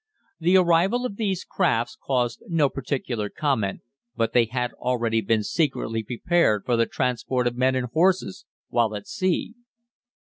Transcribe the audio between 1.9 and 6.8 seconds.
caused no particular comment, but they had already been secretly prepared for